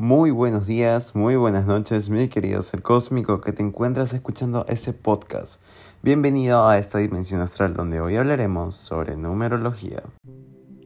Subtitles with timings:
[0.00, 4.92] Muy buenos días, muy buenas noches, mi querido ser cósmico que te encuentras escuchando ese
[4.92, 5.60] podcast.
[6.04, 10.04] Bienvenido a esta dimensión astral donde hoy hablaremos sobre numerología.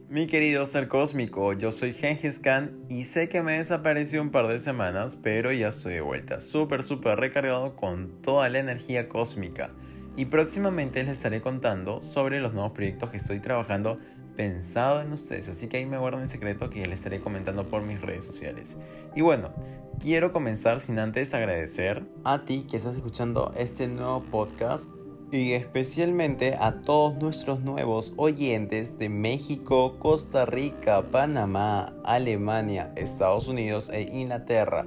[0.09, 4.47] Mi querido ser cósmico, yo soy Gengis Khan y sé que me desapareció un par
[4.47, 9.69] de semanas, pero ya estoy de vuelta, súper, súper recargado con toda la energía cósmica.
[10.17, 13.99] Y próximamente les estaré contando sobre los nuevos proyectos que estoy trabajando
[14.35, 17.83] pensado en ustedes, así que ahí me guardan el secreto que les estaré comentando por
[17.83, 18.77] mis redes sociales.
[19.15, 19.51] Y bueno,
[19.99, 24.89] quiero comenzar sin antes agradecer a ti que estás escuchando este nuevo podcast
[25.31, 33.89] y especialmente a todos nuestros nuevos oyentes de México, Costa Rica, Panamá, Alemania, Estados Unidos
[33.89, 34.85] e Inglaterra.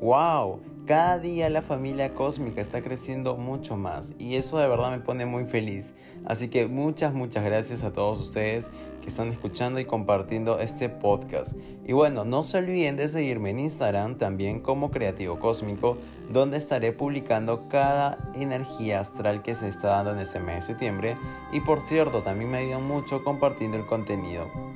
[0.00, 0.60] ¡Wow!
[0.88, 5.26] Cada día la familia cósmica está creciendo mucho más y eso de verdad me pone
[5.26, 5.92] muy feliz.
[6.24, 8.70] Así que muchas, muchas gracias a todos ustedes
[9.02, 11.52] que están escuchando y compartiendo este podcast.
[11.86, 15.98] Y bueno, no se olviden de seguirme en Instagram también como Creativo Cósmico,
[16.32, 21.16] donde estaré publicando cada energía astral que se está dando en este mes de septiembre.
[21.52, 24.67] Y por cierto, también me ayudan mucho compartiendo el contenido.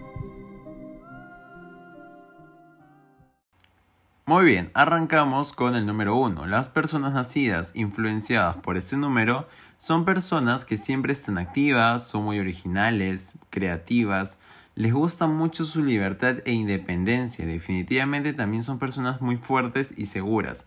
[4.32, 6.46] Muy bien, arrancamos con el número 1.
[6.46, 12.38] Las personas nacidas influenciadas por este número son personas que siempre están activas, son muy
[12.38, 14.40] originales, creativas,
[14.74, 17.44] les gusta mucho su libertad e independencia.
[17.44, 20.66] Definitivamente también son personas muy fuertes y seguras.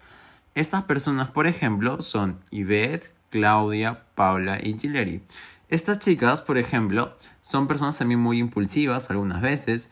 [0.54, 5.24] Estas personas, por ejemplo, son Yvette, Claudia, Paula y Gillery.
[5.70, 9.90] Estas chicas, por ejemplo, son personas también muy impulsivas algunas veces,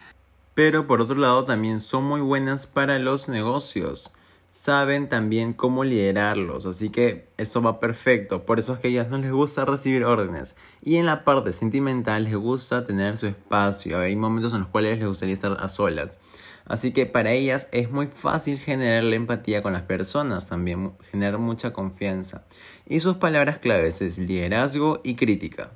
[0.53, 4.13] pero por otro lado también son muy buenas para los negocios.
[4.49, 8.45] Saben también cómo liderarlos, así que eso va perfecto.
[8.45, 10.55] Por eso es que a ellas no les gusta recibir órdenes.
[10.83, 13.99] Y en la parte sentimental les gusta tener su espacio.
[13.99, 16.19] Hay momentos en los cuales les gustaría estar a solas.
[16.65, 21.39] Así que para ellas es muy fácil generar la empatía con las personas, también generar
[21.39, 22.45] mucha confianza.
[22.85, 25.71] Y sus palabras claves es liderazgo y crítica.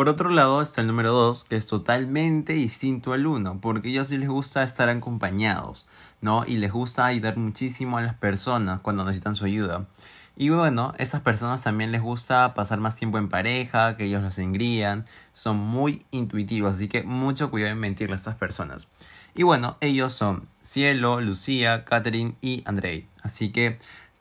[0.00, 4.08] Por otro lado está el número 2, que es totalmente distinto al 1, porque ellos
[4.08, 5.86] sí les gusta estar acompañados,
[6.22, 6.46] ¿no?
[6.46, 9.88] Y les gusta ayudar muchísimo a las personas cuando necesitan su ayuda.
[10.38, 14.38] Y bueno, estas personas también les gusta pasar más tiempo en pareja, que ellos los
[14.38, 18.88] engrían, son muy intuitivos, así que mucho cuidado en mentirle a estas personas.
[19.34, 23.06] Y bueno, ellos son Cielo, Lucía, Catherine y Andrei.
[23.22, 23.78] Así que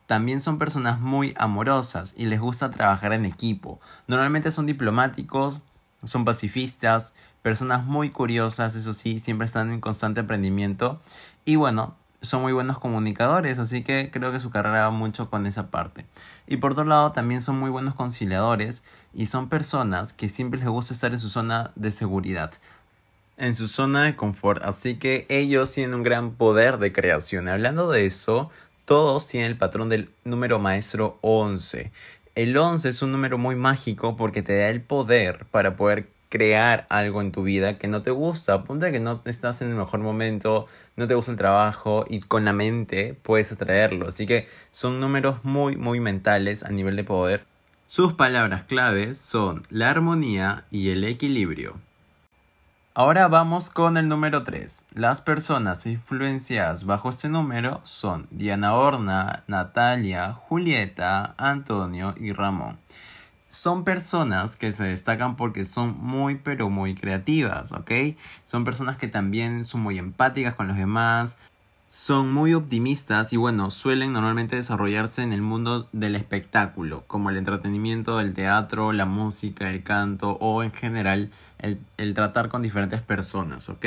[0.10, 3.80] también son personas muy amorosas y les gusta trabajar en equipo.
[4.08, 5.62] Normalmente son diplomáticos,
[6.04, 11.00] son pacifistas, personas muy curiosas, eso sí, siempre están en constante aprendimiento.
[11.46, 15.46] Y bueno, son muy buenos comunicadores, así que creo que su carrera va mucho con
[15.46, 16.06] esa parte.
[16.48, 18.84] Y por otro lado, también son muy buenos conciliadores
[19.14, 22.54] y son personas que siempre les gusta estar en su zona de seguridad,
[23.38, 27.48] en su zona de confort, así que ellos tienen un gran poder de creación.
[27.48, 28.50] Hablando de eso,
[28.84, 31.92] todos tienen el patrón del número maestro 11.
[32.40, 36.88] El 11 es un número muy mágico porque te da el poder para poder crear
[36.88, 38.64] algo en tu vida que no te gusta.
[38.64, 42.46] Ponte que no estás en el mejor momento, no te gusta el trabajo y con
[42.46, 44.08] la mente puedes atraerlo.
[44.08, 47.44] Así que son números muy, muy mentales a nivel de poder.
[47.86, 51.76] Sus palabras claves son la armonía y el equilibrio.
[52.96, 54.86] Ahora vamos con el número 3.
[54.96, 62.80] Las personas influenciadas bajo este número son Diana Horna, Natalia, Julieta, Antonio y Ramón.
[63.48, 67.92] Son personas que se destacan porque son muy pero muy creativas, ¿ok?
[68.44, 71.38] Son personas que también son muy empáticas con los demás,
[71.90, 77.38] son muy optimistas y bueno, suelen normalmente desarrollarse en el mundo del espectáculo, como el
[77.38, 83.70] entretenimiento, el teatro, la música, el canto o en general el, tratar con diferentes personas,
[83.70, 83.86] ¿ok?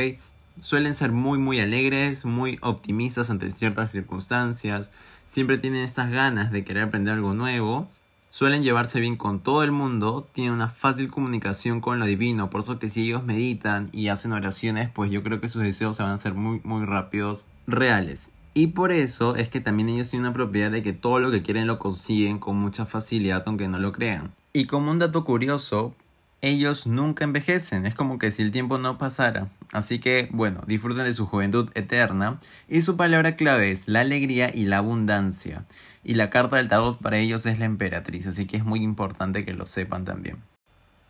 [0.58, 4.90] Suelen ser muy muy alegres, muy optimistas ante ciertas circunstancias,
[5.24, 7.88] siempre tienen estas ganas de querer aprender algo nuevo
[8.34, 12.62] Suelen llevarse bien con todo el mundo, tienen una fácil comunicación con lo divino, por
[12.62, 16.02] eso que si ellos meditan y hacen oraciones, pues yo creo que sus deseos se
[16.02, 18.30] van a hacer muy muy rápidos, reales.
[18.54, 21.42] Y por eso es que también ellos tienen una propiedad de que todo lo que
[21.42, 24.32] quieren lo consiguen con mucha facilidad aunque no lo crean.
[24.54, 25.94] Y como un dato curioso,
[26.40, 29.50] ellos nunca envejecen, es como que si el tiempo no pasara.
[29.72, 32.38] Así que, bueno, disfruten de su juventud eterna.
[32.68, 35.64] Y su palabra clave es la alegría y la abundancia
[36.04, 39.44] y la carta del tarot para ellos es la emperatriz, así que es muy importante
[39.44, 40.38] que lo sepan también.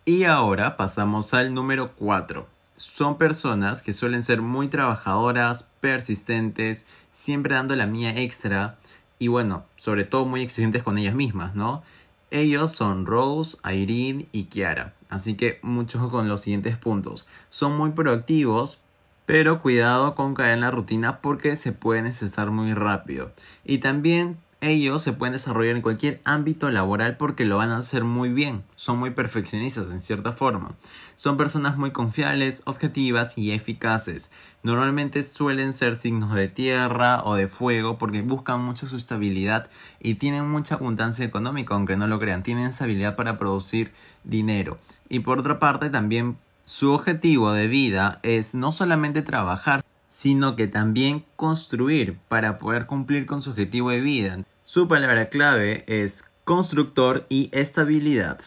[0.04, 2.46] Y ahora pasamos al número 4.
[2.76, 8.78] Son personas que suelen ser muy trabajadoras, persistentes, siempre dando la mía extra
[9.18, 11.82] y bueno, sobre todo muy exigentes con ellas mismas, ¿no?
[12.30, 17.26] Ellos son Rose, Irene y Kiara, así que mucho con los siguientes puntos.
[17.50, 18.80] Son muy proactivos,
[19.26, 23.32] Pero cuidado con caer en la rutina porque se puede necesitar muy rápido.
[23.64, 28.04] Y también ellos se pueden desarrollar en cualquier ámbito laboral porque lo van a hacer
[28.04, 28.62] muy bien.
[28.76, 30.76] Son muy perfeccionistas en cierta forma.
[31.16, 34.30] Son personas muy confiables, objetivas y eficaces.
[34.62, 39.68] Normalmente suelen ser signos de tierra o de fuego porque buscan mucho su estabilidad
[40.00, 42.44] y tienen mucha abundancia económica, aunque no lo crean.
[42.44, 43.92] Tienen esa habilidad para producir
[44.22, 44.78] dinero.
[45.08, 50.68] Y por otra parte también su objetivo de vida es no solamente trabajar, sino que
[50.68, 54.38] también construir para poder cumplir con su objetivo de vida.
[54.64, 58.38] Su palabra clave es constructor y estabilidad.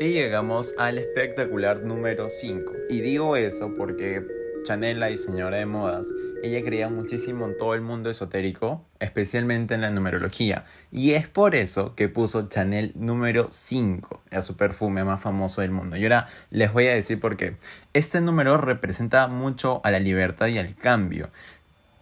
[0.00, 2.72] Y llegamos al espectacular número 5.
[2.88, 4.26] Y digo eso porque
[4.64, 6.08] Chanel, la diseñadora de modas,
[6.42, 10.64] ella creía muchísimo en todo el mundo esotérico, especialmente en la numerología.
[10.90, 15.70] Y es por eso que puso Chanel número 5, a su perfume más famoso del
[15.70, 15.98] mundo.
[15.98, 17.56] Y ahora les voy a decir por qué.
[17.92, 21.28] Este número representa mucho a la libertad y al cambio.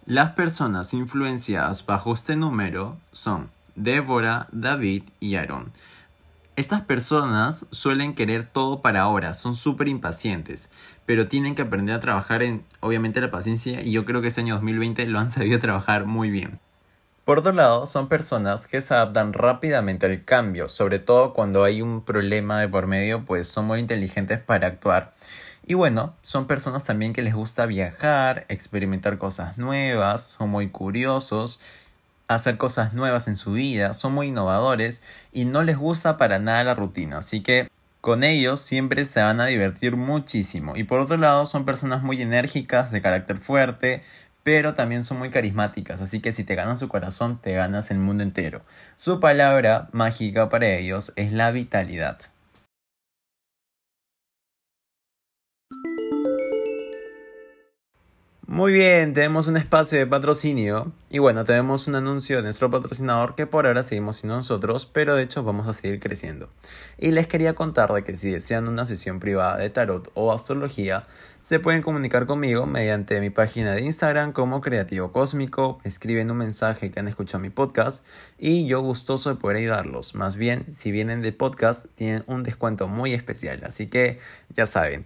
[0.05, 5.71] Las personas influenciadas bajo este número son Débora, David y Aaron.
[6.57, 10.69] Estas personas suelen querer todo para ahora, son súper impacientes,
[11.05, 14.41] pero tienen que aprender a trabajar en, obviamente, la paciencia y yo creo que este
[14.41, 16.59] año 2020 lo han sabido trabajar muy bien.
[17.23, 21.81] Por otro lado, son personas que se adaptan rápidamente al cambio, sobre todo cuando hay
[21.81, 25.13] un problema de por medio, pues son muy inteligentes para actuar.
[25.65, 31.59] Y bueno, son personas también que les gusta viajar, experimentar cosas nuevas, son muy curiosos,
[32.27, 35.01] hacer cosas nuevas en su vida, son muy innovadores
[35.31, 37.19] y no les gusta para nada la rutina.
[37.19, 37.69] Así que
[38.01, 40.75] con ellos siempre se van a divertir muchísimo.
[40.75, 44.03] Y por otro lado, son personas muy enérgicas, de carácter fuerte,
[44.43, 47.99] pero también son muy carismáticas, así que si te ganas su corazón, te ganas el
[47.99, 48.61] mundo entero.
[48.97, 52.19] Su palabra mágica para ellos es la vitalidad.
[58.45, 63.35] Muy bien, tenemos un espacio de patrocinio y bueno, tenemos un anuncio de nuestro patrocinador
[63.35, 66.49] que por ahora seguimos siendo nosotros, pero de hecho vamos a seguir creciendo.
[66.97, 71.03] Y les quería contar de que si desean una sesión privada de tarot o astrología,
[71.41, 76.91] se pueden comunicar conmigo mediante mi página de Instagram como Creativo Cósmico, escriben un mensaje
[76.91, 78.05] que han escuchado mi podcast
[78.37, 80.15] y yo gustoso de poder ayudarlos.
[80.15, 84.19] Más bien, si vienen de podcast, tienen un descuento muy especial, así que
[84.53, 85.05] ya saben.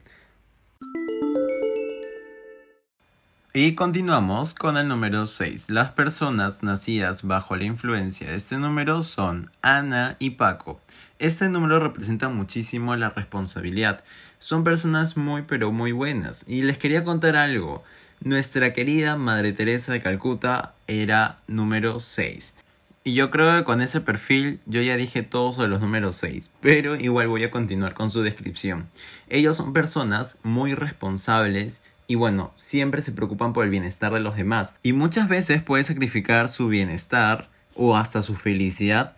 [3.54, 5.70] Y continuamos con el número 6.
[5.70, 10.80] Las personas nacidas bajo la influencia de este número son Ana y Paco.
[11.18, 14.04] Este número representa muchísimo la responsabilidad.
[14.38, 16.44] Son personas muy pero muy buenas.
[16.48, 17.84] Y les quería contar algo.
[18.20, 22.54] Nuestra querida Madre Teresa de Calcuta era número 6.
[23.08, 26.50] Y yo creo que con ese perfil yo ya dije todo sobre los números 6,
[26.60, 28.90] pero igual voy a continuar con su descripción.
[29.30, 34.38] Ellos son personas muy responsables, y bueno, siempre se preocupan por el bienestar de los
[34.38, 34.74] demás.
[34.82, 39.16] Y muchas veces puede sacrificar su bienestar o hasta su felicidad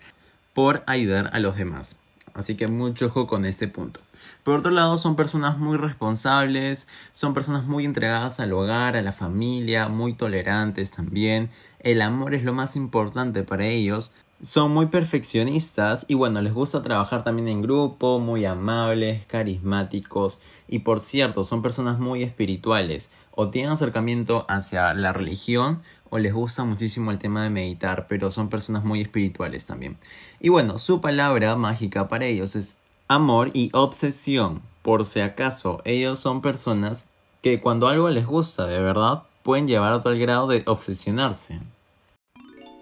[0.53, 1.97] por ayudar a los demás.
[2.33, 3.99] Así que mucho ojo con este punto.
[4.43, 9.11] Por otro lado, son personas muy responsables, son personas muy entregadas al hogar, a la
[9.11, 11.49] familia, muy tolerantes también.
[11.79, 14.13] El amor es lo más importante para ellos.
[14.41, 20.79] Son muy perfeccionistas y bueno, les gusta trabajar también en grupo, muy amables, carismáticos y
[20.79, 26.63] por cierto, son personas muy espirituales o tienen acercamiento hacia la religión o les gusta
[26.63, 29.97] muchísimo el tema de meditar, pero son personas muy espirituales también.
[30.39, 32.77] Y bueno, su palabra mágica para ellos es
[33.09, 34.61] amor y obsesión.
[34.83, 37.07] Por si acaso, ellos son personas
[37.41, 41.59] que cuando algo les gusta de verdad pueden llevar a tal grado de obsesionarse.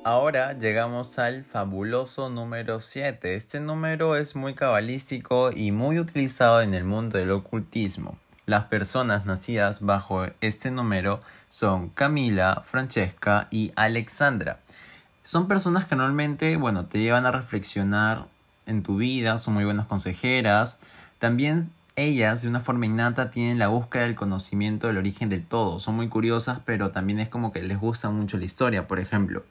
[0.03, 3.35] Ahora llegamos al fabuloso número 7.
[3.35, 8.17] Este número es muy cabalístico y muy utilizado en el mundo del ocultismo.
[8.45, 14.59] Las personas nacidas bajo este número son Camila, Francesca y Alexandra.
[15.23, 18.27] Son personas que normalmente, bueno, te llevan a reflexionar
[18.65, 20.79] en tu vida, son muy buenas consejeras.
[21.19, 25.79] También ellas, de una forma innata, tienen la búsqueda del conocimiento del origen del todo.
[25.79, 29.43] Son muy curiosas, pero también es como que les gusta mucho la historia, por ejemplo.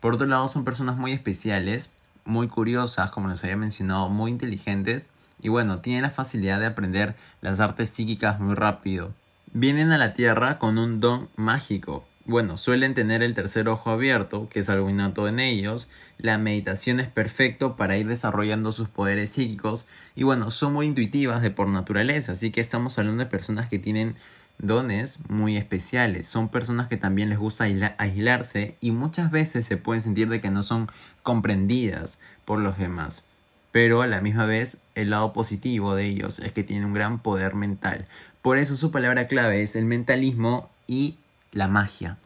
[0.00, 1.90] Por otro lado, son personas muy especiales,
[2.24, 7.14] muy curiosas, como les había mencionado, muy inteligentes y bueno, tienen la facilidad de aprender
[7.40, 9.14] las artes psíquicas muy rápido.
[9.52, 12.04] Vienen a la Tierra con un don mágico.
[12.24, 15.88] Bueno, suelen tener el tercer ojo abierto, que es algo innato en ellos.
[16.18, 19.86] La meditación es perfecto para ir desarrollando sus poderes psíquicos.
[20.14, 23.78] Y bueno, son muy intuitivas de por naturaleza, así que estamos hablando de personas que
[23.78, 24.14] tienen
[24.58, 26.26] dones muy especiales.
[26.26, 30.50] Son personas que también les gusta aislarse y muchas veces se pueden sentir de que
[30.50, 30.88] no son
[31.22, 33.24] comprendidas por los demás.
[33.72, 37.20] Pero a la misma vez el lado positivo de ellos es que tienen un gran
[37.20, 38.06] poder mental.
[38.42, 41.16] Por eso su palabra clave es el mentalismo y
[41.52, 42.18] la magia.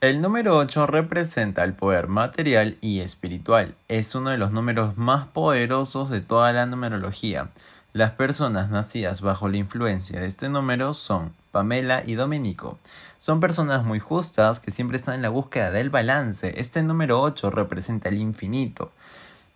[0.00, 3.74] El número 8 representa el poder material y espiritual.
[3.88, 7.48] Es uno de los números más poderosos de toda la numerología.
[7.92, 12.78] Las personas nacidas bajo la influencia de este número son Pamela y Domenico.
[13.18, 16.60] Son personas muy justas que siempre están en la búsqueda del balance.
[16.60, 18.92] Este número 8 representa el infinito.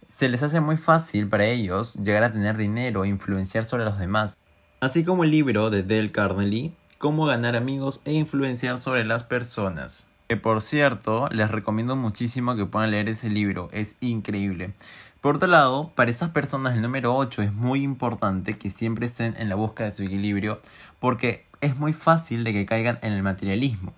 [0.08, 3.96] Se les hace muy fácil para ellos llegar a tener dinero e influenciar sobre los
[3.96, 4.36] demás.
[4.80, 10.08] Así como el libro de Dale Carnegie, Cómo ganar amigos e influenciar sobre las personas.
[10.32, 14.72] Que por cierto, les recomiendo muchísimo que puedan leer ese libro, es increíble.
[15.20, 19.36] Por otro lado, para esas personas el número 8 es muy importante que siempre estén
[19.38, 20.58] en la búsqueda de su equilibrio
[21.00, 23.92] porque es muy fácil de que caigan en el materialismo.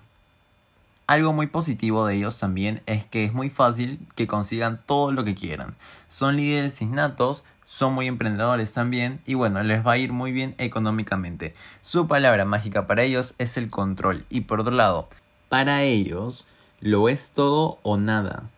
[1.07, 5.23] Algo muy positivo de ellos también es que es muy fácil que consigan todo lo
[5.23, 5.76] que quieran.
[6.09, 10.57] Son líderes innatos, son muy emprendedores también y bueno, les va a ir muy bien
[10.59, 11.55] económicamente.
[11.81, 15.09] Su palabra mágica para ellos es el control y por otro lado,
[15.49, 16.47] para ellos
[16.81, 18.51] lo es todo o nada.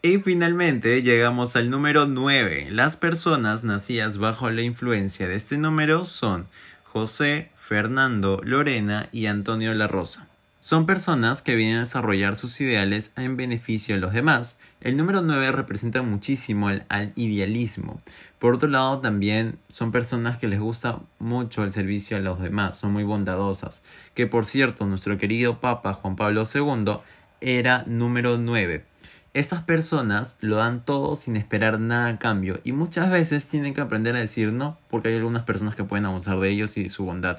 [0.00, 2.68] Y finalmente llegamos al número 9.
[2.70, 6.46] Las personas nacidas bajo la influencia de este número son
[6.84, 10.27] José, Fernando, Lorena y Antonio La Rosa.
[10.68, 14.58] Son personas que vienen a desarrollar sus ideales en beneficio de los demás.
[14.82, 18.02] El número 9 representa muchísimo al, idealismo.
[18.38, 22.76] Por otro lado, también son personas que les gusta mucho el servicio a los demás,
[22.76, 23.82] son muy bondadosas.
[24.12, 26.98] Que por cierto, nuestro querido Papa Juan Pablo II
[27.40, 28.84] era número 9.
[29.32, 33.80] Estas personas lo dan todo sin esperar nada a cambio y muchas veces tienen que
[33.80, 36.90] aprender a decir no porque hay algunas personas que pueden abusar de ellos y de
[36.90, 37.38] su bondad.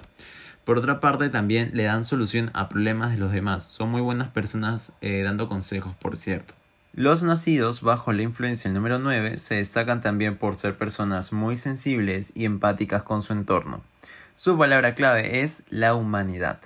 [0.69, 3.63] Por otra parte, también le dan solución a problemas de los demás.
[3.63, 6.53] Son muy buenas personas eh, dando consejos, por cierto.
[6.93, 11.57] Los nacidos bajo la influencia del número 9 se destacan también por ser personas muy
[11.57, 13.81] sensibles y empáticas con su entorno.
[14.35, 16.59] Su palabra clave es la humanidad.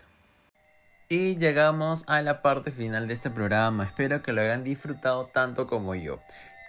[1.08, 3.86] Y llegamos a la parte final de este programa.
[3.86, 6.20] Espero que lo hayan disfrutado tanto como yo.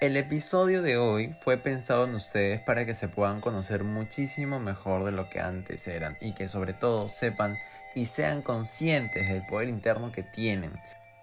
[0.00, 5.04] El episodio de hoy fue pensado en ustedes para que se puedan conocer muchísimo mejor
[5.04, 7.56] de lo que antes eran y que sobre todo sepan
[7.94, 10.72] y sean conscientes del poder interno que tienen.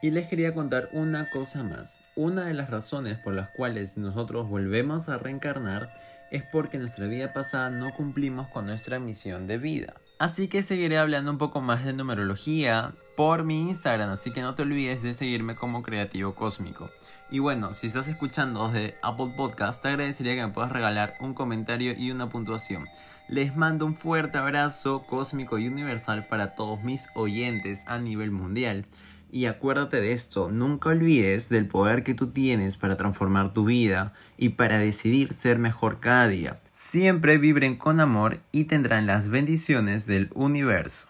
[0.01, 1.99] Y les quería contar una cosa más.
[2.15, 5.93] Una de las razones por las cuales nosotros volvemos a reencarnar
[6.31, 9.93] es porque nuestra vida pasada no cumplimos con nuestra misión de vida.
[10.21, 14.53] Así que seguiré hablando un poco más de numerología por mi Instagram, así que no
[14.53, 16.91] te olvides de seguirme como Creativo Cósmico.
[17.31, 21.33] Y bueno, si estás escuchando desde Apple Podcast, te agradecería que me puedas regalar un
[21.33, 22.87] comentario y una puntuación.
[23.29, 28.85] Les mando un fuerte abrazo cósmico y universal para todos mis oyentes a nivel mundial.
[29.33, 34.13] Y acuérdate de esto, nunca olvides del poder que tú tienes para transformar tu vida
[34.37, 36.59] y para decidir ser mejor cada día.
[36.69, 41.07] Siempre vibren con amor y tendrán las bendiciones del universo.